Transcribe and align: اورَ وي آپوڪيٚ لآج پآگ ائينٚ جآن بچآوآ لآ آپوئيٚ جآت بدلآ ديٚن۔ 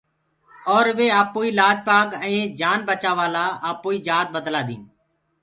اورَ 0.71 0.85
وي 0.97 1.07
آپوڪيٚ 1.21 1.55
لآج 1.59 1.77
پآگ 1.87 2.07
ائينٚ 2.23 2.53
جآن 2.59 2.79
بچآوآ 2.87 3.27
لآ 3.35 3.45
آپوئيٚ 3.71 4.03
جآت 4.07 4.27
بدلآ 4.35 4.61
ديٚن۔ 4.67 4.81